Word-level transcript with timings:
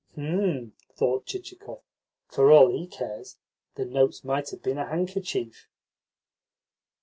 "Hm!" 0.15 0.73
thought 0.95 1.27
Chichikov. 1.27 1.83
"For 2.27 2.51
all 2.51 2.71
he 2.71 2.87
cares, 2.87 3.37
the 3.75 3.85
notes 3.85 4.23
might 4.23 4.49
have 4.49 4.63
been 4.63 4.79
a 4.79 4.87
handkerchief." 4.87 5.67